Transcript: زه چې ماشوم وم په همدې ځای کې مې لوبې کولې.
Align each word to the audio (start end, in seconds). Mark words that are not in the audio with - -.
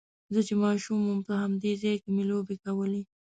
زه 0.33 0.39
چې 0.47 0.53
ماشوم 0.63 0.99
وم 1.03 1.19
په 1.27 1.33
همدې 1.41 1.71
ځای 1.81 1.95
کې 2.03 2.09
مې 2.15 2.23
لوبې 2.29 2.55
کولې. 2.65 3.01